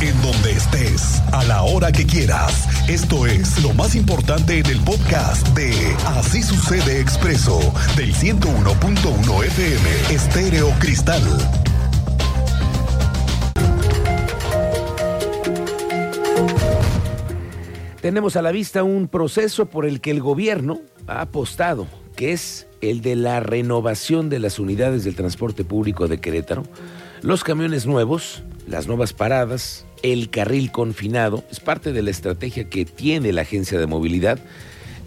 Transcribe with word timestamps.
en 0.00 0.20
donde 0.20 0.52
estés, 0.52 1.22
a 1.32 1.44
la 1.44 1.62
hora 1.62 1.90
que 1.90 2.06
quieras. 2.06 2.68
Esto 2.88 3.26
es 3.26 3.62
lo 3.62 3.72
más 3.72 3.94
importante 3.94 4.58
en 4.58 4.66
el 4.66 4.80
podcast 4.80 5.46
de 5.48 5.72
Así 6.06 6.42
sucede 6.42 7.00
expreso 7.00 7.58
del 7.96 8.14
101.1 8.14 9.44
FM 9.44 10.14
Estéreo 10.14 10.70
Cristal. 10.78 11.22
Tenemos 18.02 18.36
a 18.36 18.42
la 18.42 18.52
vista 18.52 18.82
un 18.82 19.08
proceso 19.08 19.66
por 19.66 19.86
el 19.86 20.00
que 20.00 20.10
el 20.10 20.20
gobierno 20.20 20.80
ha 21.06 21.22
apostado, 21.22 21.86
que 22.16 22.32
es 22.32 22.66
el 22.80 23.02
de 23.02 23.14
la 23.14 23.40
renovación 23.40 24.28
de 24.28 24.40
las 24.40 24.58
unidades 24.58 25.04
del 25.04 25.14
transporte 25.14 25.64
público 25.64 26.08
de 26.08 26.18
Querétaro, 26.18 26.64
los 27.22 27.44
camiones 27.44 27.86
nuevos, 27.86 28.42
las 28.66 28.86
nuevas 28.86 29.12
paradas, 29.12 29.84
el 30.02 30.30
carril 30.30 30.72
confinado, 30.72 31.44
es 31.50 31.60
parte 31.60 31.92
de 31.92 32.02
la 32.02 32.10
estrategia 32.10 32.68
que 32.68 32.84
tiene 32.84 33.32
la 33.32 33.42
agencia 33.42 33.78
de 33.78 33.86
movilidad, 33.86 34.38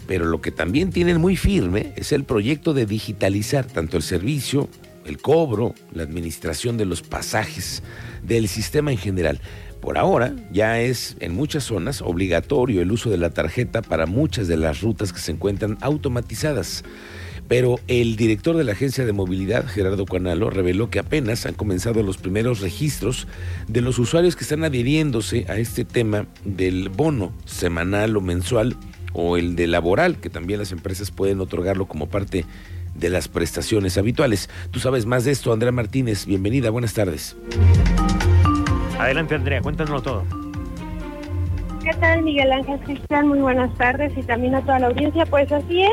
pero 0.06 0.24
lo 0.24 0.40
que 0.40 0.50
también 0.50 0.90
tienen 0.90 1.20
muy 1.20 1.36
firme 1.36 1.92
es 1.96 2.12
el 2.12 2.24
proyecto 2.24 2.74
de 2.74 2.86
digitalizar 2.86 3.66
tanto 3.66 3.96
el 3.96 4.02
servicio, 4.02 4.68
el 5.04 5.18
cobro, 5.18 5.74
la 5.92 6.02
administración 6.02 6.76
de 6.76 6.84
los 6.84 7.02
pasajes, 7.02 7.82
del 8.22 8.48
sistema 8.48 8.92
en 8.92 8.98
general. 8.98 9.40
Por 9.80 9.96
ahora 9.96 10.34
ya 10.52 10.80
es 10.80 11.16
en 11.20 11.34
muchas 11.34 11.64
zonas 11.64 12.02
obligatorio 12.02 12.82
el 12.82 12.92
uso 12.92 13.10
de 13.10 13.16
la 13.16 13.30
tarjeta 13.30 13.82
para 13.82 14.06
muchas 14.06 14.46
de 14.46 14.56
las 14.56 14.82
rutas 14.82 15.12
que 15.12 15.20
se 15.20 15.32
encuentran 15.32 15.78
automatizadas. 15.80 16.84
Pero 17.48 17.80
el 17.88 18.14
director 18.14 18.56
de 18.56 18.62
la 18.62 18.72
Agencia 18.72 19.04
de 19.04 19.12
Movilidad, 19.12 19.66
Gerardo 19.66 20.06
Cuanalo, 20.06 20.50
reveló 20.50 20.88
que 20.88 21.00
apenas 21.00 21.46
han 21.46 21.54
comenzado 21.54 22.02
los 22.04 22.16
primeros 22.16 22.60
registros 22.60 23.26
de 23.66 23.80
los 23.80 23.98
usuarios 23.98 24.36
que 24.36 24.44
están 24.44 24.62
adhiriéndose 24.62 25.46
a 25.48 25.56
este 25.56 25.84
tema 25.84 26.26
del 26.44 26.90
bono 26.90 27.32
semanal 27.46 28.16
o 28.16 28.20
mensual 28.20 28.76
o 29.14 29.36
el 29.36 29.56
de 29.56 29.66
laboral, 29.66 30.20
que 30.20 30.30
también 30.30 30.60
las 30.60 30.70
empresas 30.70 31.10
pueden 31.10 31.40
otorgarlo 31.40 31.86
como 31.86 32.08
parte 32.08 32.44
de 32.94 33.10
las 33.10 33.26
prestaciones 33.26 33.98
habituales. 33.98 34.48
Tú 34.70 34.78
sabes 34.78 35.06
más 35.06 35.24
de 35.24 35.32
esto, 35.32 35.52
Andrea 35.52 35.72
Martínez. 35.72 36.26
Bienvenida, 36.26 36.70
buenas 36.70 36.94
tardes. 36.94 37.36
Adelante, 39.00 39.34
Andrea, 39.34 39.62
cuéntanos 39.62 40.02
todo. 40.02 40.24
¿Qué 41.82 41.94
tal, 41.94 42.22
Miguel 42.22 42.52
Ángel 42.52 42.78
Cristian? 42.80 43.28
Muy 43.28 43.38
buenas 43.38 43.74
tardes 43.78 44.12
y 44.16 44.22
también 44.22 44.54
a 44.54 44.60
toda 44.60 44.78
la 44.78 44.88
audiencia. 44.88 45.24
Pues 45.24 45.50
así 45.50 45.82
es, 45.82 45.90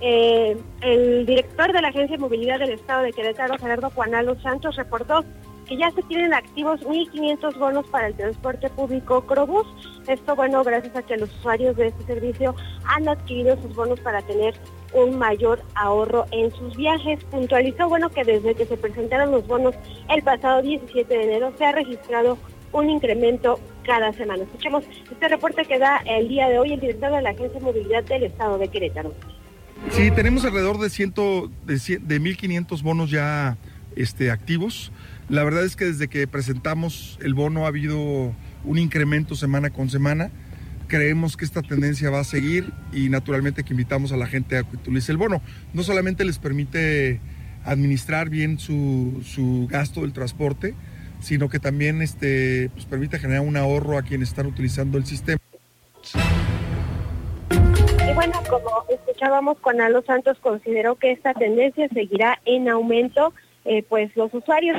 eh, 0.00 0.56
el 0.80 1.26
director 1.26 1.70
de 1.72 1.82
la 1.82 1.88
Agencia 1.88 2.16
de 2.16 2.22
Movilidad 2.22 2.58
del 2.58 2.70
Estado 2.70 3.02
de 3.02 3.12
Querétaro, 3.12 3.58
Gerardo 3.58 3.90
Juanalo 3.90 4.40
Santos, 4.40 4.76
reportó 4.76 5.24
que 5.68 5.76
ya 5.76 5.90
se 5.90 6.02
tienen 6.04 6.32
activos 6.32 6.80
1.500 6.80 7.58
bonos 7.58 7.86
para 7.88 8.08
el 8.08 8.14
transporte 8.14 8.70
público 8.70 9.20
Crobús. 9.26 9.66
Esto, 10.06 10.34
bueno, 10.34 10.64
gracias 10.64 10.96
a 10.96 11.02
que 11.02 11.16
los 11.16 11.30
usuarios 11.38 11.76
de 11.76 11.88
este 11.88 12.04
servicio 12.04 12.54
han 12.84 13.08
adquirido 13.08 13.60
sus 13.60 13.74
bonos 13.74 14.00
para 14.00 14.22
tener 14.22 14.54
un 14.94 15.18
mayor 15.18 15.62
ahorro 15.74 16.24
en 16.32 16.50
sus 16.52 16.74
viajes. 16.76 17.22
Puntualizó, 17.24 17.88
bueno, 17.88 18.08
que 18.08 18.24
desde 18.24 18.54
que 18.54 18.64
se 18.64 18.78
presentaron 18.78 19.30
los 19.30 19.46
bonos 19.46 19.74
el 20.08 20.22
pasado 20.22 20.62
17 20.62 21.14
de 21.14 21.24
enero 21.24 21.52
se 21.58 21.66
ha 21.66 21.72
registrado 21.72 22.38
un 22.72 22.88
incremento 22.88 23.60
cada 23.84 24.12
semana. 24.14 24.44
Escuchemos 24.44 24.84
este 25.10 25.28
reporte 25.28 25.64
que 25.66 25.78
da 25.78 25.98
el 26.06 26.28
día 26.28 26.48
de 26.48 26.58
hoy 26.58 26.72
el 26.72 26.80
director 26.80 27.12
de 27.12 27.22
la 27.22 27.30
Agencia 27.30 27.58
de 27.58 27.64
Movilidad 27.64 28.04
del 28.04 28.24
Estado 28.24 28.58
de 28.58 28.68
Querétaro. 28.68 29.14
Sí, 29.90 30.10
tenemos 30.10 30.44
alrededor 30.44 30.78
de, 30.78 30.90
ciento, 30.90 31.50
de, 31.64 31.74
de 31.74 32.20
1.500 32.20 32.82
bonos 32.82 33.10
ya 33.10 33.56
este, 33.96 34.30
activos. 34.30 34.92
La 35.28 35.44
verdad 35.44 35.64
es 35.64 35.76
que 35.76 35.84
desde 35.84 36.08
que 36.08 36.26
presentamos 36.26 37.18
el 37.22 37.34
bono 37.34 37.64
ha 37.64 37.68
habido 37.68 38.32
un 38.64 38.78
incremento 38.78 39.34
semana 39.34 39.70
con 39.70 39.90
semana. 39.90 40.30
Creemos 40.86 41.36
que 41.36 41.44
esta 41.44 41.60
tendencia 41.60 42.08
va 42.08 42.20
a 42.20 42.24
seguir 42.24 42.72
y 42.92 43.10
naturalmente 43.10 43.62
que 43.62 43.74
invitamos 43.74 44.10
a 44.12 44.16
la 44.16 44.26
gente 44.26 44.56
a 44.56 44.62
que 44.62 44.76
utilice 44.76 45.12
el 45.12 45.18
bono. 45.18 45.42
No 45.74 45.82
solamente 45.82 46.24
les 46.24 46.38
permite 46.38 47.20
administrar 47.64 48.30
bien 48.30 48.58
su, 48.58 49.22
su 49.22 49.68
gasto 49.70 50.00
del 50.00 50.14
transporte, 50.14 50.74
sino 51.20 51.48
que 51.48 51.58
también 51.58 52.00
este, 52.00 52.70
pues, 52.72 52.86
permite 52.86 53.18
generar 53.18 53.42
un 53.42 53.56
ahorro 53.56 53.98
a 53.98 54.02
quienes 54.02 54.30
están 54.30 54.46
utilizando 54.46 54.96
el 54.96 55.04
sistema. 55.04 55.40
Y 58.08 58.14
bueno, 58.14 58.42
como 58.48 58.84
escuchábamos, 58.88 59.58
Juan 59.60 59.78
Santos 60.06 60.38
consideró 60.40 60.96
que 60.96 61.12
esta 61.12 61.34
tendencia 61.34 61.88
seguirá 61.92 62.40
en 62.46 62.68
aumento, 62.68 63.34
eh, 63.70 63.82
pues 63.82 64.16
los 64.16 64.32
usuarios 64.32 64.78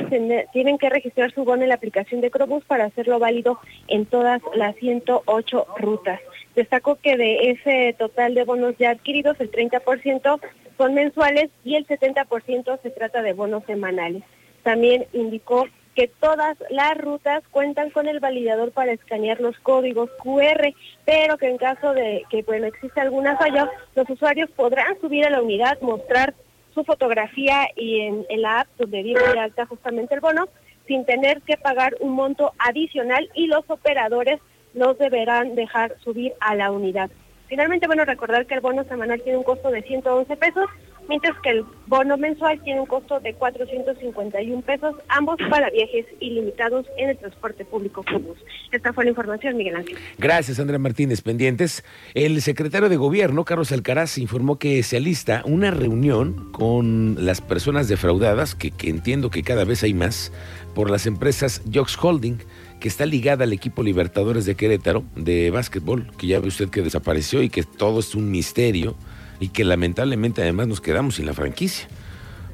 tienen 0.52 0.76
que 0.76 0.90
registrar 0.90 1.32
su 1.32 1.44
bono 1.44 1.62
en 1.62 1.68
la 1.68 1.76
aplicación 1.76 2.20
de 2.20 2.32
Crobus 2.32 2.64
para 2.64 2.86
hacerlo 2.86 3.20
válido 3.20 3.60
en 3.86 4.04
todas 4.04 4.42
las 4.56 4.74
108 4.74 5.66
rutas. 5.78 6.20
Destacó 6.56 6.96
que 6.96 7.16
de 7.16 7.50
ese 7.50 7.94
total 7.96 8.34
de 8.34 8.42
bonos 8.42 8.74
ya 8.80 8.90
adquiridos, 8.90 9.38
el 9.38 9.52
30% 9.52 10.40
son 10.76 10.94
mensuales 10.94 11.50
y 11.62 11.76
el 11.76 11.86
70% 11.86 12.82
se 12.82 12.90
trata 12.90 13.22
de 13.22 13.32
bonos 13.32 13.62
semanales. 13.66 14.24
También 14.64 15.06
indicó 15.12 15.68
que 15.94 16.08
todas 16.08 16.58
las 16.70 16.98
rutas 16.98 17.44
cuentan 17.52 17.90
con 17.90 18.08
el 18.08 18.18
validador 18.18 18.72
para 18.72 18.90
escanear 18.90 19.40
los 19.40 19.56
códigos 19.60 20.10
QR, 20.20 20.74
pero 21.04 21.38
que 21.38 21.48
en 21.48 21.58
caso 21.58 21.92
de 21.92 22.24
que 22.28 22.42
bueno 22.42 22.66
exista 22.66 23.02
alguna 23.02 23.36
falla, 23.36 23.70
los 23.94 24.10
usuarios 24.10 24.50
podrán 24.50 25.00
subir 25.00 25.24
a 25.26 25.30
la 25.30 25.42
unidad, 25.42 25.80
mostrar 25.80 26.34
su 26.74 26.84
fotografía 26.84 27.68
y 27.76 28.00
en, 28.00 28.26
la 28.36 28.60
app 28.60 28.68
donde 28.78 29.02
viene 29.02 29.20
de 29.20 29.38
alta 29.38 29.66
justamente 29.66 30.14
el 30.14 30.20
bono, 30.20 30.48
sin 30.86 31.04
tener 31.04 31.42
que 31.42 31.56
pagar 31.56 31.96
un 32.00 32.12
monto 32.12 32.52
adicional 32.58 33.28
y 33.34 33.46
los 33.46 33.68
operadores 33.68 34.40
los 34.74 34.98
deberán 34.98 35.54
dejar 35.54 35.96
subir 36.02 36.32
a 36.40 36.54
la 36.54 36.70
unidad. 36.70 37.10
Finalmente, 37.48 37.86
bueno, 37.86 38.04
recordar 38.04 38.46
que 38.46 38.54
el 38.54 38.60
bono 38.60 38.84
semanal 38.84 39.20
tiene 39.22 39.38
un 39.38 39.44
costo 39.44 39.70
de 39.70 39.82
111 39.82 40.36
pesos 40.36 40.66
mientras 41.10 41.36
que 41.40 41.50
el 41.50 41.64
bono 41.88 42.16
mensual 42.16 42.60
tiene 42.62 42.80
un 42.80 42.86
costo 42.86 43.18
de 43.18 43.34
451 43.34 44.62
pesos, 44.62 44.94
ambos 45.08 45.36
para 45.50 45.68
viajes 45.68 46.06
ilimitados 46.20 46.86
en 46.96 47.10
el 47.10 47.18
transporte 47.18 47.64
público 47.64 48.04
Cubus. 48.04 48.38
Esta 48.70 48.92
fue 48.92 49.04
la 49.04 49.10
información, 49.10 49.56
Miguel 49.56 49.74
Ángel. 49.74 49.98
Gracias, 50.18 50.60
Andrea 50.60 50.78
Martínez. 50.78 51.20
Pendientes. 51.20 51.84
El 52.14 52.40
secretario 52.40 52.88
de 52.88 52.96
Gobierno, 52.96 53.44
Carlos 53.44 53.72
Alcaraz, 53.72 54.18
informó 54.18 54.56
que 54.56 54.84
se 54.84 54.98
alista 54.98 55.42
una 55.44 55.72
reunión 55.72 56.52
con 56.52 57.16
las 57.18 57.40
personas 57.40 57.88
defraudadas, 57.88 58.54
que, 58.54 58.70
que 58.70 58.88
entiendo 58.88 59.30
que 59.30 59.42
cada 59.42 59.64
vez 59.64 59.82
hay 59.82 59.94
más, 59.94 60.32
por 60.76 60.90
las 60.90 61.06
empresas 61.06 61.62
Jox 61.74 61.98
Holding 62.00 62.38
que 62.78 62.88
está 62.88 63.04
ligada 63.04 63.44
al 63.44 63.52
equipo 63.52 63.82
Libertadores 63.82 64.46
de 64.46 64.54
Querétaro 64.54 65.04
de 65.14 65.50
básquetbol, 65.50 66.10
que 66.16 66.28
ya 66.28 66.40
ve 66.40 66.48
usted 66.48 66.70
que 66.70 66.80
desapareció 66.80 67.42
y 67.42 67.50
que 67.50 67.62
todo 67.62 68.00
es 68.00 68.14
un 68.14 68.30
misterio 68.30 68.96
y 69.40 69.48
que 69.48 69.64
lamentablemente 69.64 70.42
además 70.42 70.68
nos 70.68 70.80
quedamos 70.80 71.16
sin 71.16 71.26
la 71.26 71.34
franquicia. 71.34 71.88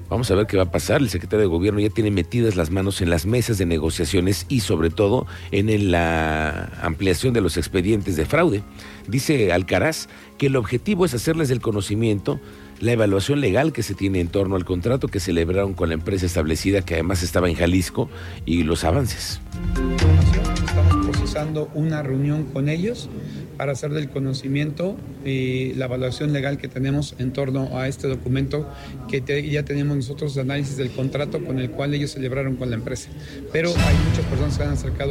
Vamos 0.09 0.31
a 0.31 0.37
ver 0.37 0.47
qué 0.47 0.57
va 0.57 0.63
a 0.65 0.71
pasar. 0.71 1.01
El 1.01 1.11
secretario 1.11 1.41
de 1.41 1.47
Gobierno 1.49 1.81
ya 1.81 1.91
tiene 1.91 2.13
metidas 2.13 2.55
las 2.55 2.71
manos 2.71 3.03
en 3.03 3.11
las 3.11 3.27
mesas 3.27 3.59
de 3.59 3.67
negociaciones 3.67 4.47
y 4.49 4.61
sobre 4.61 4.91
todo 4.91 5.27
en 5.51 5.91
la 5.91 6.71
ampliación 6.81 7.35
de 7.35 7.41
los 7.41 7.57
expedientes 7.57 8.15
de 8.15 8.25
fraude. 8.25 8.63
Dice 9.09 9.53
Alcaraz 9.53 10.09
que 10.39 10.47
el 10.47 10.57
objetivo 10.57 11.05
es 11.05 11.15
hacerles 11.15 11.49
del 11.49 11.61
conocimiento 11.61 12.39
la 12.79 12.93
evaluación 12.93 13.41
legal 13.41 13.73
que 13.73 13.83
se 13.83 13.95
tiene 13.95 14.21
en 14.21 14.29
torno 14.29 14.55
al 14.55 14.65
contrato 14.65 15.09
que 15.09 15.19
celebraron 15.19 15.75
con 15.75 15.89
la 15.89 15.95
empresa 15.95 16.27
establecida 16.27 16.83
que 16.83 16.95
además 16.95 17.23
estaba 17.23 17.49
en 17.49 17.57
Jalisco 17.57 18.09
y 18.45 18.63
los 18.63 18.85
avances. 18.85 19.41
Estamos 20.67 21.07
procesando 21.07 21.69
una 21.75 22.03
reunión 22.03 22.45
con 22.45 22.69
ellos 22.69 23.09
para 23.57 23.73
hacer 23.73 23.91
del 23.91 24.09
conocimiento 24.09 24.97
y 25.25 25.75
la 25.75 25.87
evaluación 25.87 26.33
legal 26.33 26.59
que 26.59 26.69
tenemos 26.69 27.15
en 27.19 27.33
torno 27.33 27.79
a 27.79 27.89
este 27.89 28.09
documento 28.09 28.69
que 29.09 29.23
ya 29.51 29.65
tenemos 29.65 29.97
nosotros 29.97 30.35
de 30.35 30.43
análisis 30.43 30.77
del 30.77 30.91
contrato 30.91 31.45
con 31.45 31.59
el 31.59 31.71
cual 31.71 31.95
ellos 31.95 32.13
celebraron 32.13 32.57
con 32.57 32.71
la 32.71 32.77
empresa. 32.77 33.11
Pero 33.53 33.71
hay 33.71 33.97
muchas 34.09 34.25
personas 34.27 34.59
que 34.59 34.65
han 34.65 34.73
acercado. 34.73 35.11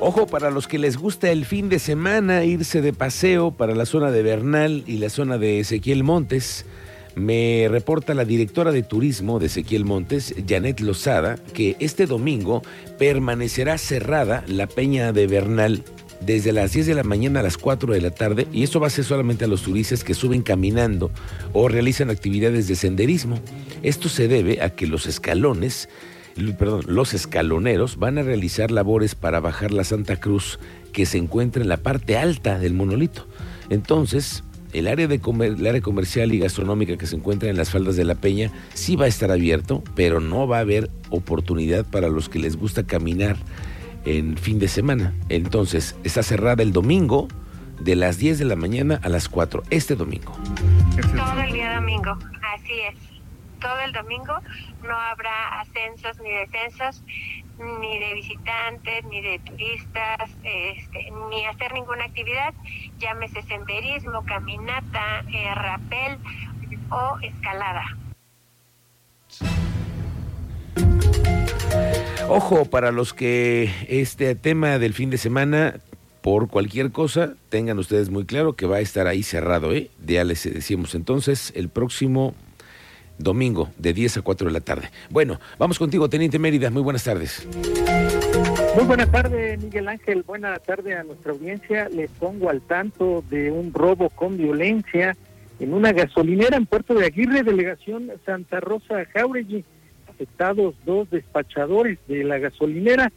Ojo 0.00 0.26
para 0.26 0.50
los 0.50 0.68
que 0.68 0.78
les 0.78 0.98
gusta 0.98 1.30
el 1.30 1.46
fin 1.46 1.68
de 1.68 1.78
semana 1.78 2.44
irse 2.44 2.82
de 2.82 2.92
paseo 2.92 3.52
para 3.52 3.74
la 3.74 3.86
zona 3.86 4.10
de 4.10 4.22
Bernal 4.22 4.84
y 4.86 4.98
la 4.98 5.08
zona 5.08 5.38
de 5.38 5.60
Ezequiel 5.60 6.04
Montes. 6.04 6.66
Me 7.14 7.68
reporta 7.70 8.12
la 8.12 8.24
directora 8.24 8.72
de 8.72 8.82
turismo 8.82 9.38
de 9.38 9.46
Ezequiel 9.46 9.84
Montes, 9.84 10.34
Janet 10.46 10.80
Lozada, 10.80 11.36
que 11.54 11.76
este 11.78 12.06
domingo 12.06 12.60
permanecerá 12.98 13.78
cerrada 13.78 14.44
la 14.48 14.66
peña 14.66 15.12
de 15.12 15.26
Bernal 15.26 15.84
desde 16.20 16.52
las 16.52 16.72
10 16.72 16.86
de 16.86 16.94
la 16.94 17.02
mañana 17.02 17.40
a 17.40 17.42
las 17.42 17.58
4 17.58 17.92
de 17.92 18.00
la 18.00 18.10
tarde 18.10 18.46
y 18.52 18.62
esto 18.62 18.80
va 18.80 18.86
a 18.86 18.90
ser 18.90 19.04
solamente 19.04 19.44
a 19.44 19.48
los 19.48 19.62
turistas 19.62 20.04
que 20.04 20.14
suben 20.14 20.42
caminando 20.42 21.10
o 21.52 21.68
realizan 21.68 22.10
actividades 22.10 22.68
de 22.68 22.76
senderismo. 22.76 23.38
Esto 23.82 24.08
se 24.08 24.28
debe 24.28 24.62
a 24.62 24.70
que 24.70 24.86
los 24.86 25.06
escalones, 25.06 25.88
perdón, 26.58 26.82
los 26.86 27.14
escaloneros 27.14 27.98
van 27.98 28.18
a 28.18 28.22
realizar 28.22 28.70
labores 28.70 29.14
para 29.14 29.40
bajar 29.40 29.72
la 29.72 29.84
Santa 29.84 30.18
Cruz 30.18 30.58
que 30.92 31.06
se 31.06 31.18
encuentra 31.18 31.62
en 31.62 31.68
la 31.68 31.78
parte 31.78 32.16
alta 32.16 32.58
del 32.58 32.74
monolito. 32.74 33.26
Entonces, 33.68 34.44
el 34.74 34.88
área, 34.88 35.06
de 35.06 35.20
el 35.42 35.66
área 35.66 35.80
comercial 35.80 36.34
y 36.34 36.38
gastronómica 36.38 36.96
que 36.96 37.06
se 37.06 37.16
encuentra 37.16 37.48
en 37.48 37.56
las 37.56 37.70
faldas 37.70 37.96
de 37.96 38.04
la 38.04 38.16
Peña 38.16 38.50
sí 38.74 38.96
va 38.96 39.04
a 39.04 39.08
estar 39.08 39.30
abierto, 39.30 39.84
pero 39.94 40.20
no 40.20 40.48
va 40.48 40.58
a 40.58 40.60
haber 40.60 40.90
oportunidad 41.10 41.86
para 41.86 42.08
los 42.08 42.28
que 42.28 42.40
les 42.40 42.56
gusta 42.56 42.84
caminar 42.84 43.36
en 44.04 44.36
fin 44.36 44.58
de 44.58 44.68
semana. 44.68 45.14
Entonces, 45.28 45.96
está 46.04 46.22
cerrada 46.22 46.62
el 46.62 46.72
domingo 46.72 47.28
de 47.80 47.96
las 47.96 48.18
10 48.18 48.38
de 48.38 48.44
la 48.44 48.56
mañana 48.56 49.00
a 49.02 49.08
las 49.08 49.28
4, 49.28 49.62
este 49.70 49.96
domingo. 49.96 50.32
Todo 51.16 51.40
el 51.42 51.52
día 51.52 51.74
domingo, 51.74 52.16
así 52.54 52.72
es. 52.88 52.96
Todo 53.60 53.80
el 53.80 53.92
domingo 53.92 54.34
no 54.82 54.94
habrá 54.94 55.60
ascensos 55.60 56.18
ni 56.20 56.30
descensos, 56.30 57.02
ni 57.58 57.98
de 57.98 58.14
visitantes, 58.14 59.04
ni 59.06 59.22
de 59.22 59.38
turistas, 59.38 60.30
este, 60.42 61.10
ni 61.30 61.46
hacer 61.46 61.72
ninguna 61.72 62.04
actividad, 62.04 62.52
llámese 62.98 63.42
senderismo, 63.42 64.24
caminata, 64.26 65.24
eh, 65.32 65.54
rappel 65.54 66.18
o 66.90 67.18
escalada. 67.22 67.96
Ojo, 72.28 72.64
para 72.64 72.90
los 72.90 73.12
que 73.12 73.70
este 73.88 74.34
tema 74.34 74.78
del 74.78 74.94
fin 74.94 75.10
de 75.10 75.18
semana, 75.18 75.76
por 76.22 76.48
cualquier 76.48 76.90
cosa, 76.90 77.34
tengan 77.50 77.78
ustedes 77.78 78.10
muy 78.10 78.24
claro 78.24 78.54
que 78.54 78.66
va 78.66 78.76
a 78.76 78.80
estar 78.80 79.06
ahí 79.06 79.22
cerrado, 79.22 79.72
¿eh? 79.72 79.90
Ya 80.04 80.24
les 80.24 80.42
decimos 80.44 80.94
entonces 80.94 81.52
el 81.54 81.68
próximo 81.68 82.34
domingo 83.18 83.70
de 83.76 83.92
10 83.92 84.18
a 84.18 84.22
4 84.22 84.46
de 84.48 84.52
la 84.52 84.60
tarde. 84.60 84.90
Bueno, 85.10 85.38
vamos 85.58 85.78
contigo, 85.78 86.08
Teniente 86.08 86.38
Mérida, 86.38 86.70
muy 86.70 86.82
buenas 86.82 87.04
tardes. 87.04 87.46
Muy 88.74 88.84
buenas 88.84 89.10
tardes, 89.12 89.62
Miguel 89.62 89.86
Ángel. 89.86 90.22
Buenas 90.22 90.60
tardes 90.62 90.96
a 90.96 91.04
nuestra 91.04 91.32
audiencia. 91.32 91.88
Les 91.90 92.10
pongo 92.10 92.50
al 92.50 92.62
tanto 92.62 93.22
de 93.30 93.52
un 93.52 93.72
robo 93.72 94.08
con 94.08 94.36
violencia 94.36 95.16
en 95.60 95.72
una 95.72 95.92
gasolinera 95.92 96.56
en 96.56 96.66
Puerto 96.66 96.94
de 96.94 97.06
Aguirre, 97.06 97.44
delegación 97.44 98.10
Santa 98.26 98.58
Rosa 98.60 99.04
Jauregui 99.12 99.64
afectados 100.14 100.74
dos 100.84 101.10
despachadores 101.10 101.98
de 102.06 102.24
la 102.24 102.38
gasolinera, 102.38 103.12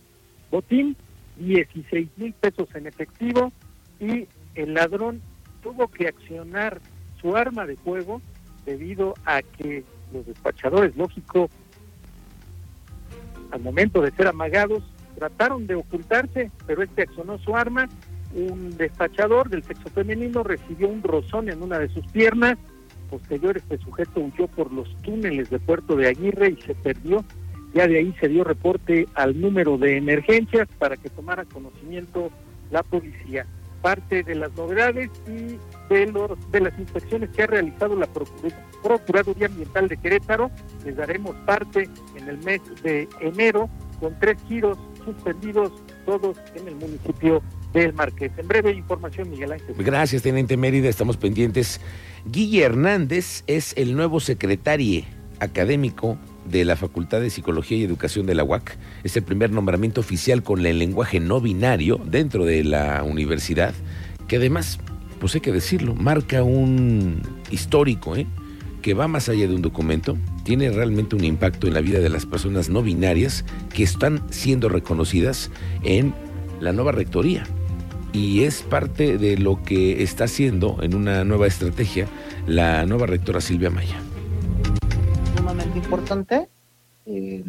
botín, 0.52 0.96
16 1.38 2.10
mil 2.18 2.34
pesos 2.34 2.68
en 2.74 2.88
efectivo 2.88 3.52
y 4.00 4.28
el 4.56 4.74
ladrón 4.74 5.22
tuvo 5.62 5.88
que 5.88 6.08
accionar 6.08 6.82
su 7.22 7.36
arma 7.36 7.66
de 7.66 7.76
fuego 7.78 8.22
debido 8.66 9.14
a 9.26 9.42
que 9.42 9.84
los 10.12 10.26
despachadores, 10.26 10.96
lógico, 10.96 11.50
al 13.52 13.62
momento 13.62 14.02
de 14.02 14.12
ser 14.12 14.28
amagados, 14.28 14.84
trataron 15.16 15.68
de 15.68 15.76
ocultarse, 15.76 16.52
pero 16.66 16.84
este 16.84 17.04
accionó 17.04 17.38
su 17.40 17.56
arma. 17.56 17.88
Un 18.34 18.76
despachador 18.78 19.50
del 19.50 19.64
sexo 19.64 19.90
femenino 19.90 20.44
recibió 20.44 20.90
un 20.90 21.02
rozón 21.02 21.50
en 21.50 21.62
una 21.62 21.80
de 21.80 21.90
sus 21.90 22.06
piernas, 22.08 22.58
posterior 23.08 23.58
este 23.58 23.78
sujeto 23.80 24.22
huyó 24.22 24.48
por 24.48 24.72
los 24.72 24.94
túneles 25.02 25.50
de 25.50 25.60
Puerto 25.60 25.96
de 25.96 26.08
Aguirre 26.08 26.50
y 26.52 26.62
se 26.62 26.76
perdió. 26.76 27.24
Ya 27.74 27.88
de 27.88 28.00
ahí 28.00 28.16
se 28.20 28.28
dio 28.28 28.44
reporte 28.44 29.08
al 29.14 29.40
número 29.40 29.78
de 29.78 29.98
emergencias 29.98 30.68
para 30.80 30.98
que 30.98 31.10
tomara 31.10 31.46
conocimiento 31.46 32.30
la 32.72 32.84
policía. 32.84 33.46
Parte 33.82 34.24
de 34.24 34.36
las 34.36 34.56
novedades 34.56 35.10
y 35.28 35.58
de, 35.94 36.08
los, 36.08 36.52
de 36.52 36.62
las 36.62 36.78
inspecciones 36.80 37.30
que 37.30 37.44
ha 37.44 37.48
realizado 37.48 37.96
la 37.96 38.08
Procuraduría 38.84 39.48
Ambiental 39.48 39.88
de 39.88 39.98
Querétaro, 39.98 40.50
les 40.86 40.96
daremos 40.96 41.36
parte 41.46 41.90
en 42.16 42.28
el 42.28 42.38
mes 42.40 42.62
de 42.84 43.08
enero 43.22 43.70
con 44.00 44.18
tres 44.20 44.38
giros 44.48 44.78
suspendidos, 45.04 45.72
todos 46.06 46.38
en 46.56 46.68
el 46.68 46.76
municipio 46.76 47.42
del 47.74 47.94
Marqués. 47.94 48.32
En 48.38 48.48
breve 48.48 48.72
información, 48.72 49.30
Miguel 49.30 49.54
Ángel. 49.54 49.76
Gracias, 49.78 50.22
Teniente 50.22 50.58
Mérida, 50.58 50.90
estamos 50.90 51.18
pendientes. 51.18 51.82
Guille 52.26 52.64
Hernández 52.64 53.44
es 53.48 53.74
el 53.78 53.96
nuevo 53.96 54.20
secretario 54.20 55.04
académico 55.40 56.18
de 56.50 56.66
la 56.66 56.76
Facultad 56.76 57.22
de 57.22 57.30
Psicología 57.30 57.78
y 57.78 57.84
Educación 57.84 58.26
de 58.26 58.36
la 58.36 58.44
UAC. 58.44 58.78
Es 59.04 59.16
el 59.18 59.24
primer 59.24 59.52
nombramiento 59.52 60.02
oficial 60.02 60.44
con 60.44 60.66
el 60.66 60.80
lenguaje 60.80 61.20
no 61.20 61.42
binario 61.42 62.00
dentro 62.06 62.46
de 62.46 62.64
la 62.64 63.04
universidad, 63.04 63.74
que 64.28 64.38
además, 64.38 64.80
pues 65.20 65.36
hay 65.36 65.42
que 65.42 65.52
decirlo, 65.52 65.94
marca 65.96 66.44
un 66.44 67.22
histórico, 67.52 68.16
¿eh? 68.16 68.28
que 68.82 68.94
va 68.94 69.08
más 69.08 69.28
allá 69.28 69.48
de 69.48 69.56
un 69.56 69.62
documento, 69.62 70.18
tiene 70.44 70.70
realmente 70.70 71.16
un 71.16 71.24
impacto 71.24 71.68
en 71.68 71.74
la 71.74 71.82
vida 71.82 72.00
de 72.00 72.10
las 72.10 72.26
personas 72.26 72.70
no 72.70 72.82
binarias 72.82 73.44
que 73.74 73.84
están 73.84 74.22
siendo 74.30 74.70
reconocidas 74.70 75.52
en 75.84 76.14
la 76.62 76.72
nueva 76.72 76.94
rectoría 76.94 77.44
y 78.14 78.44
es 78.44 78.64
parte 78.64 79.18
de 79.18 79.38
lo 79.38 79.62
que 79.64 80.04
está 80.04 80.26
haciendo 80.26 80.78
en 80.82 80.96
una 80.96 81.24
nueva 81.24 81.48
estrategia 81.48 82.08
la 82.48 82.86
nueva 82.86 83.06
rectora 83.06 83.42
Silvia 83.42 83.70
Maya. 83.70 84.00
Sumamente 85.36 85.78
importante 85.78 86.50
eh, 87.06 87.44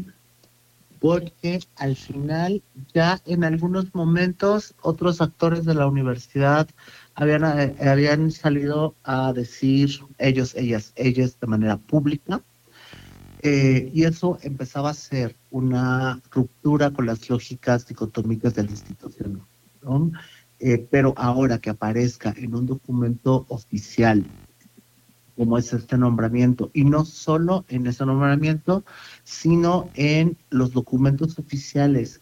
porque 1.01 1.61
al 1.77 1.97
final 1.97 2.63
ya 2.93 3.21
en 3.27 3.45
algunos 3.45 3.95
momentos 3.95 4.75
otros 4.83 5.21
actores 5.21 5.65
de 5.65 5.75
la 5.75 5.87
universidad 5.87 6.69
habían, 7.15 7.45
eh, 7.45 7.77
habían 7.89 8.31
salido 8.31 8.95
a 9.05 9.33
decir 9.33 9.91
ellos, 10.19 10.55
ellas, 10.57 10.93
ellas 10.97 11.39
de 11.41 11.47
manera 11.47 11.77
pública. 11.77 12.41
Eh, 13.43 13.91
y 13.95 14.03
eso 14.03 14.39
empezaba 14.43 14.91
a 14.91 14.95
ser 14.95 15.37
una 15.53 16.21
ruptura 16.33 16.91
con 16.91 17.07
las 17.07 17.31
lógicas 17.31 17.87
dicotómicas 17.87 18.55
de 18.55 18.65
la 18.65 18.71
institución. 18.71 19.43
Eh, 20.61 20.87
pero 20.91 21.15
ahora 21.17 21.59
que 21.59 21.71
aparezca 21.71 22.35
en 22.37 22.55
un 22.55 22.67
documento 22.67 23.47
oficial 23.49 24.25
como 25.39 25.57
es 25.57 25.73
este 25.73 25.97
nombramiento, 25.97 26.69
y 26.75 26.83
no 26.83 27.05
solo 27.05 27.65
en 27.69 27.87
ese 27.87 28.05
nombramiento, 28.05 28.85
sino 29.23 29.89
en 29.95 30.37
los 30.51 30.73
documentos 30.73 31.39
oficiales 31.39 32.21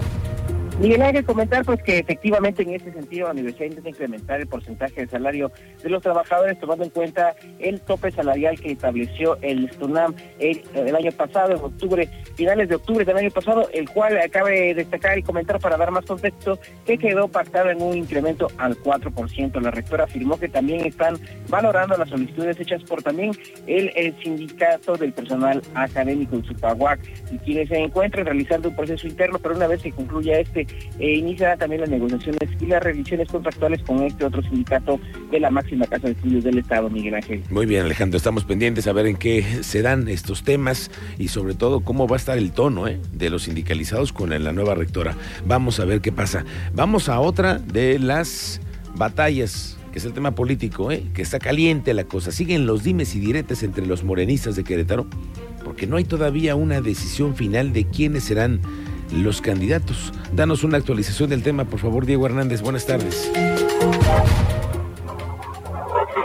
Miguel 0.79 1.11
que 1.11 1.23
comentar 1.23 1.65
pues 1.65 1.83
que 1.83 1.97
efectivamente 1.97 2.63
en 2.63 2.73
ese 2.73 2.93
sentido 2.93 3.27
la 3.27 3.33
universidad 3.33 3.65
intenta 3.65 3.89
incrementar 3.89 4.39
el 4.39 4.47
porcentaje 4.47 5.01
de 5.01 5.07
salario 5.07 5.51
de 5.83 5.89
los 5.89 6.01
trabajadores 6.01 6.57
tomando 6.57 6.85
en 6.85 6.89
cuenta 6.89 7.35
el 7.59 7.81
tope 7.81 8.11
salarial 8.11 8.57
que 8.57 8.71
estableció 8.71 9.37
el 9.41 9.69
STUNAM 9.71 10.15
el, 10.39 10.63
el 10.73 10.95
año 10.95 11.11
pasado, 11.11 11.51
en 11.51 11.61
octubre, 11.61 12.09
finales 12.35 12.69
de 12.69 12.75
octubre 12.75 13.03
del 13.03 13.17
año 13.17 13.29
pasado, 13.29 13.67
el 13.73 13.89
cual 13.89 14.17
acabe 14.19 14.57
de 14.57 14.73
destacar 14.75 15.17
y 15.17 15.23
comentar 15.23 15.59
para 15.59 15.75
dar 15.75 15.91
más 15.91 16.05
contexto 16.05 16.57
que 16.85 16.97
quedó 16.97 17.27
pactado 17.27 17.69
en 17.71 17.81
un 17.81 17.97
incremento 17.97 18.47
al 18.57 18.77
4%. 18.77 19.59
La 19.59 19.71
rectora 19.71 20.05
afirmó 20.05 20.39
que 20.39 20.47
también 20.47 20.85
están 20.85 21.17
valorando 21.49 21.97
las 21.97 22.07
solicitudes 22.07 22.57
hechas 22.57 22.83
por 22.83 23.03
también 23.03 23.31
el, 23.67 23.91
el 23.97 24.17
sindicato 24.23 24.95
del 24.95 25.11
personal 25.11 25.61
académico 25.73 26.37
de 26.37 26.47
Supaguac 26.47 27.01
y 27.31 27.37
quienes 27.39 27.67
se 27.67 27.77
encuentran 27.77 28.25
realizando 28.25 28.69
un 28.69 28.77
proceso 28.77 29.07
interno, 29.07 29.39
pero 29.39 29.57
una 29.57 29.67
vez 29.67 29.81
que 29.81 29.91
concluya 29.91 30.39
este 30.39 30.68
e 30.99 31.15
iniciará 31.15 31.57
también 31.57 31.81
las 31.81 31.89
negociaciones 31.89 32.49
y 32.59 32.65
las 32.65 32.83
revisiones 32.83 33.29
contractuales 33.29 33.81
con 33.83 34.03
este 34.03 34.25
otro 34.25 34.41
sindicato 34.41 34.99
de 35.31 35.39
la 35.39 35.49
máxima 35.49 35.85
casa 35.85 36.07
de 36.07 36.13
estudios 36.13 36.43
del 36.43 36.57
Estado, 36.57 36.89
Miguel 36.89 37.15
Ángel. 37.15 37.43
Muy 37.49 37.65
bien, 37.65 37.85
Alejandro, 37.85 38.17
estamos 38.17 38.43
pendientes 38.43 38.87
a 38.87 38.93
ver 38.93 39.07
en 39.07 39.15
qué 39.15 39.43
se 39.61 39.81
dan 39.81 40.07
estos 40.09 40.43
temas 40.43 40.91
y 41.17 41.29
sobre 41.29 41.53
todo 41.55 41.81
cómo 41.81 42.07
va 42.07 42.15
a 42.15 42.19
estar 42.19 42.37
el 42.37 42.51
tono 42.51 42.87
¿eh? 42.87 42.99
de 43.13 43.29
los 43.29 43.43
sindicalizados 43.43 44.11
con 44.11 44.29
la 44.29 44.51
nueva 44.51 44.75
rectora. 44.75 45.15
Vamos 45.45 45.79
a 45.79 45.85
ver 45.85 46.01
qué 46.01 46.11
pasa. 46.11 46.45
Vamos 46.73 47.09
a 47.09 47.19
otra 47.19 47.59
de 47.59 47.97
las 47.99 48.61
batallas 48.95 49.77
que 49.91 49.99
es 49.99 50.05
el 50.05 50.13
tema 50.13 50.35
político, 50.35 50.91
¿eh? 50.91 51.03
que 51.13 51.21
está 51.21 51.39
caliente 51.39 51.93
la 51.93 52.03
cosa. 52.03 52.31
Siguen 52.31 52.65
los 52.65 52.83
dimes 52.83 53.15
y 53.15 53.19
diretes 53.19 53.63
entre 53.63 53.85
los 53.85 54.03
morenistas 54.03 54.55
de 54.55 54.63
Querétaro, 54.63 55.07
porque 55.63 55.87
no 55.87 55.97
hay 55.97 56.03
todavía 56.03 56.55
una 56.55 56.81
decisión 56.81 57.35
final 57.35 57.73
de 57.73 57.85
quiénes 57.85 58.23
serán 58.25 58.61
los 59.11 59.41
candidatos. 59.41 60.13
Danos 60.33 60.63
una 60.63 60.77
actualización 60.77 61.29
del 61.29 61.43
tema, 61.43 61.65
por 61.65 61.79
favor, 61.79 62.05
Diego 62.05 62.25
Hernández. 62.25 62.61
Buenas 62.61 62.85
tardes. 62.85 63.31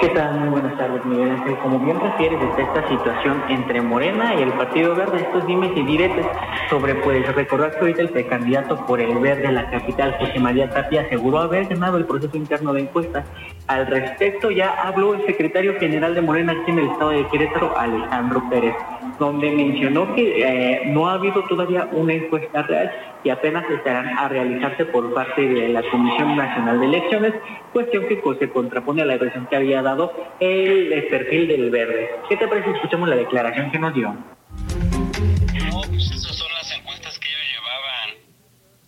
¿Qué 0.04 0.10
tal? 0.10 0.38
Muy 0.38 0.48
buenas 0.50 0.76
tardes, 0.76 1.02
Miguel 1.06 1.30
Ángel. 1.30 1.56
Como 1.60 1.78
bien 1.78 1.98
refieres, 1.98 2.38
está 2.42 2.60
esta 2.60 2.88
situación 2.90 3.42
entre 3.48 3.80
Morena 3.80 4.34
y 4.34 4.42
el 4.42 4.52
Partido 4.52 4.94
Verde, 4.94 5.16
estos 5.16 5.46
dimes 5.46 5.70
y 5.74 5.82
diretes 5.82 6.26
sobre, 6.68 6.94
pues, 6.96 7.26
recordar 7.34 7.70
que 7.70 7.78
ahorita 7.78 8.02
el 8.02 8.10
precandidato 8.10 8.84
por 8.84 9.00
el 9.00 9.16
Verde 9.16 9.46
en 9.46 9.54
la 9.54 9.70
capital, 9.70 10.14
José 10.20 10.38
María 10.38 10.68
Tapia, 10.68 11.06
aseguró 11.06 11.38
haber 11.38 11.68
ganado 11.68 11.96
el 11.96 12.04
proceso 12.04 12.36
interno 12.36 12.74
de 12.74 12.82
encuesta. 12.82 13.24
Al 13.66 13.86
respecto 13.86 14.50
ya 14.50 14.74
habló 14.74 15.14
el 15.14 15.24
secretario 15.24 15.80
general 15.80 16.14
de 16.14 16.20
Morena 16.20 16.52
aquí 16.52 16.70
en 16.70 16.80
el 16.80 16.90
estado 16.90 17.08
de 17.08 17.26
Querétaro, 17.28 17.74
Alejandro 17.78 18.42
Pérez, 18.50 18.74
donde 19.18 19.52
mencionó 19.52 20.14
que 20.14 20.42
eh, 20.42 20.82
no 20.84 21.08
ha 21.08 21.14
habido 21.14 21.44
todavía 21.44 21.88
una 21.92 22.12
encuesta 22.12 22.60
real 22.60 22.92
y 23.24 23.30
apenas 23.30 23.64
estarán 23.70 24.06
a 24.18 24.28
realizarse 24.28 24.84
por 24.84 25.12
parte 25.14 25.40
de 25.40 25.70
la 25.70 25.82
Comisión 25.90 26.36
Nacional 26.36 26.78
de 26.78 26.86
Elecciones, 26.86 27.34
cuestión 27.72 28.06
que 28.06 28.22
se 28.38 28.50
contrapone 28.50 29.02
a 29.02 29.06
la 29.06 29.16
versión 29.16 29.46
que 29.46 29.56
había 29.56 29.80
dado 29.80 30.12
el, 30.40 30.92
el 30.92 31.06
perfil 31.08 31.48
del 31.48 31.70
verde. 31.70 32.10
¿Qué 32.28 32.36
te 32.36 32.46
parece? 32.46 32.70
Escuchamos 32.70 33.08
la 33.08 33.16
declaración 33.16 33.70
que 33.70 33.78
nos 33.78 33.94
dio. 33.94 34.08
No, 34.10 35.80
pues 35.88 36.10
esas 36.10 36.36
son 36.36 36.52
las 36.52 36.70
encuestas 36.78 37.18
que 37.18 37.28
ellos 37.30 37.42
llevaban 37.50 38.10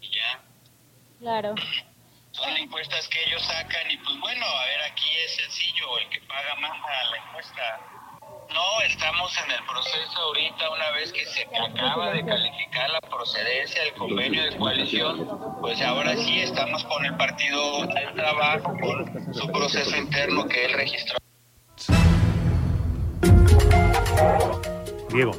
y 0.02 0.08
ya. 0.10 0.40
Claro. 1.18 1.54
Son 2.32 2.56
encuestas 2.58 3.08
que 3.08 3.18
ellos 3.26 3.42
sacan 3.42 3.90
y 3.90 3.96
pues 3.96 4.20
bueno, 4.20 4.44
a 4.44 4.66
ver, 4.66 4.92
aquí 4.92 5.08
es 5.24 5.36
sencillo, 5.36 5.98
el 5.98 6.08
que 6.10 6.20
paga 6.28 6.54
más 6.60 6.72
a 6.72 7.10
la 7.10 7.16
encuesta. 7.26 7.95
No, 8.52 8.80
estamos 8.86 9.36
en 9.44 9.50
el 9.50 9.64
proceso 9.64 10.18
ahorita, 10.20 10.70
una 10.70 10.90
vez 10.92 11.12
que 11.12 11.24
se 11.26 11.42
acaba 11.42 12.12
de 12.12 12.24
calificar 12.24 12.90
la 12.90 13.00
procedencia 13.00 13.82
del 13.82 13.94
convenio 13.94 14.44
de 14.44 14.56
coalición, 14.56 15.58
pues 15.60 15.80
ahora 15.82 16.16
sí 16.16 16.40
estamos 16.40 16.84
con 16.84 17.04
el 17.04 17.16
Partido 17.16 17.86
del 17.86 18.14
Trabajo, 18.14 18.74
con 18.80 19.34
su 19.34 19.50
proceso 19.52 19.96
interno 19.96 20.46
que 20.48 20.64
él 20.64 20.72
registró. 20.74 21.18
Diego. 25.10 25.32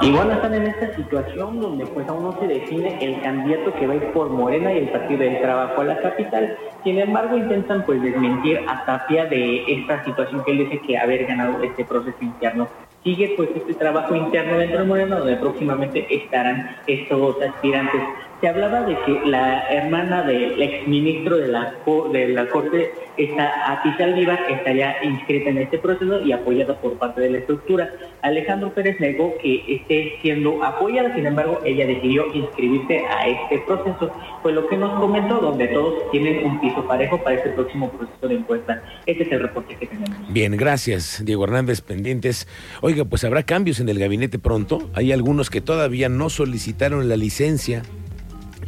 Igual 0.00 0.30
están 0.32 0.54
en 0.54 0.66
esta 0.66 0.96
situación 0.96 1.60
donde 1.60 1.86
pues 1.86 2.08
aún 2.08 2.24
no 2.24 2.40
se 2.40 2.46
define 2.46 2.98
el 3.04 3.20
candidato 3.22 3.72
que 3.74 3.86
va 3.86 3.92
a 3.92 3.96
ir 3.96 4.12
por 4.12 4.30
Morena 4.30 4.72
y 4.72 4.78
el 4.78 4.90
Partido 4.90 5.20
del 5.20 5.40
Trabajo 5.40 5.80
a 5.80 5.84
la 5.84 6.00
capital. 6.00 6.58
Sin 6.84 6.98
embargo, 6.98 7.36
intentan 7.36 7.84
pues 7.84 8.02
desmentir 8.02 8.60
a 8.66 8.84
Tapia 8.84 9.26
de 9.26 9.64
esta 9.68 10.04
situación 10.04 10.42
que 10.44 10.50
él 10.50 10.58
dice 10.58 10.80
que 10.80 10.98
haber 10.98 11.26
ganado 11.26 11.62
este 11.62 11.84
proceso 11.84 12.18
interno. 12.20 12.68
Sigue 13.04 13.34
pues 13.36 13.50
este 13.54 13.74
trabajo 13.74 14.16
interno 14.16 14.58
dentro 14.58 14.80
de 14.80 14.84
Morena 14.84 15.16
donde 15.18 15.36
próximamente 15.36 16.06
estarán 16.12 16.76
estos 16.86 17.40
aspirantes. 17.40 18.00
Se 18.42 18.48
hablaba 18.48 18.80
de 18.82 18.98
que 19.06 19.20
la 19.24 19.68
hermana 19.68 20.24
del 20.24 20.60
exministro 20.60 21.36
de 21.36 21.46
la, 21.46 21.76
de 22.12 22.28
la 22.30 22.48
Corte, 22.48 22.90
esta 23.16 23.72
Atizal 23.72 24.14
Vivar, 24.14 24.36
estaría 24.50 24.96
inscrita 25.04 25.50
en 25.50 25.58
este 25.58 25.78
proceso 25.78 26.20
y 26.22 26.32
apoyada 26.32 26.74
por 26.80 26.94
parte 26.94 27.20
de 27.20 27.30
la 27.30 27.38
estructura. 27.38 27.88
Alejandro 28.20 28.74
Pérez 28.74 28.98
negó 28.98 29.32
que 29.40 29.62
esté 29.68 30.18
siendo 30.22 30.60
apoyada, 30.64 31.14
sin 31.14 31.24
embargo, 31.26 31.60
ella 31.64 31.86
decidió 31.86 32.34
inscribirse 32.34 33.04
a 33.06 33.28
este 33.28 33.60
proceso. 33.60 34.10
Fue 34.42 34.52
lo 34.52 34.66
que 34.66 34.76
nos 34.76 34.98
comentó, 34.98 35.36
donde 35.36 35.68
todos 35.68 36.10
tienen 36.10 36.44
un 36.44 36.60
piso 36.60 36.84
parejo 36.84 37.18
para 37.22 37.36
este 37.36 37.50
próximo 37.50 37.92
proceso 37.92 38.26
de 38.26 38.34
encuesta. 38.34 38.82
Este 39.06 39.22
es 39.22 39.30
el 39.30 39.38
reporte 39.38 39.76
que 39.76 39.86
tenemos. 39.86 40.32
Bien, 40.32 40.56
gracias, 40.56 41.22
Diego 41.24 41.44
Hernández, 41.44 41.80
pendientes. 41.80 42.48
Oiga, 42.80 43.04
pues 43.04 43.22
habrá 43.22 43.44
cambios 43.44 43.78
en 43.78 43.88
el 43.88 44.00
gabinete 44.00 44.40
pronto. 44.40 44.90
Hay 44.94 45.12
algunos 45.12 45.48
que 45.48 45.60
todavía 45.60 46.08
no 46.08 46.28
solicitaron 46.28 47.08
la 47.08 47.16
licencia 47.16 47.84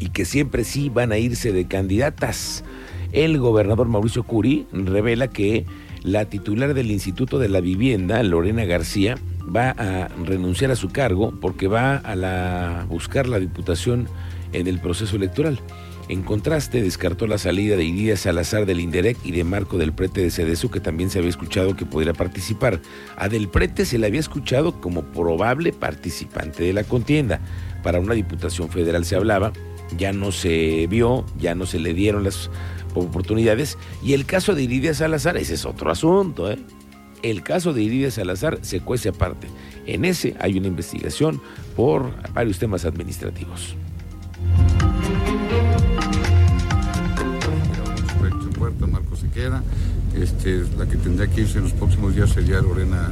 y 0.04 0.10
que 0.10 0.26
siempre 0.26 0.64
sí 0.64 0.90
van 0.90 1.12
a 1.12 1.18
irse 1.18 1.50
de 1.52 1.66
candidatas. 1.66 2.62
El 3.12 3.38
gobernador 3.38 3.88
Mauricio 3.88 4.22
Curi 4.24 4.66
revela 4.70 5.28
que 5.28 5.64
la 6.02 6.26
titular 6.26 6.74
del 6.74 6.90
Instituto 6.90 7.38
de 7.38 7.48
la 7.48 7.62
Vivienda, 7.62 8.22
Lorena 8.22 8.66
García, 8.66 9.16
va 9.44 9.70
a 9.70 10.08
renunciar 10.08 10.70
a 10.70 10.76
su 10.76 10.90
cargo 10.90 11.32
porque 11.40 11.68
va 11.68 11.96
a 11.96 12.16
la, 12.16 12.84
buscar 12.86 13.26
la 13.26 13.38
diputación 13.38 14.08
en 14.52 14.66
el 14.66 14.78
proceso 14.78 15.16
electoral. 15.16 15.58
En 16.10 16.22
contraste, 16.22 16.82
descartó 16.82 17.26
la 17.26 17.38
salida 17.38 17.76
de 17.76 17.84
Iría 17.84 18.18
Salazar 18.18 18.66
del 18.66 18.80
Inderec 18.80 19.16
y 19.24 19.32
de 19.32 19.42
Marco 19.42 19.78
del 19.78 19.94
Prete 19.94 20.20
de 20.20 20.30
Cedesu, 20.30 20.70
que 20.70 20.80
también 20.80 21.08
se 21.08 21.18
había 21.18 21.30
escuchado 21.30 21.76
que 21.76 21.86
podría 21.86 22.12
participar. 22.12 22.78
A 23.16 23.30
Del 23.30 23.48
Prete 23.48 23.86
se 23.86 23.96
le 23.96 24.06
había 24.06 24.20
escuchado 24.20 24.78
como 24.82 25.02
probable 25.02 25.72
participante 25.72 26.62
de 26.62 26.74
la 26.74 26.84
contienda. 26.84 27.40
Para 27.82 28.00
una 28.00 28.12
diputación 28.12 28.68
federal 28.68 29.06
se 29.06 29.16
hablaba, 29.16 29.54
ya 29.96 30.12
no 30.12 30.32
se 30.32 30.86
vio, 30.88 31.24
ya 31.38 31.54
no 31.54 31.66
se 31.66 31.78
le 31.78 31.94
dieron 31.94 32.24
las 32.24 32.50
oportunidades. 32.94 33.78
Y 34.02 34.12
el 34.12 34.26
caso 34.26 34.54
de 34.54 34.62
Iridia 34.62 34.94
Salazar, 34.94 35.36
ese 35.36 35.54
es 35.54 35.64
otro 35.64 35.90
asunto, 35.90 36.50
¿eh? 36.50 36.58
El 37.22 37.42
caso 37.42 37.72
de 37.72 37.82
Iridia 37.82 38.10
Salazar 38.10 38.58
se 38.62 38.80
cuece 38.80 39.08
aparte. 39.08 39.48
En 39.86 40.04
ese 40.04 40.36
hay 40.40 40.58
una 40.58 40.68
investigación 40.68 41.40
por 41.74 42.12
varios 42.34 42.58
temas 42.58 42.84
administrativos. 42.84 43.76
Este, 50.14 50.64
la 50.78 50.86
que 50.86 50.96
tendría 50.96 51.28
que 51.28 51.42
irse 51.42 51.58
en 51.58 51.64
los 51.64 51.72
próximos 51.72 52.14
días 52.14 52.30
sería 52.30 52.60
Lorena 52.60 53.10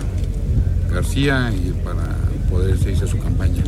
García 0.91 1.53
y 1.53 1.73
para 1.85 2.17
poder 2.49 2.79
seguirse 2.79 3.07
su 3.07 3.19
campaña. 3.19 3.65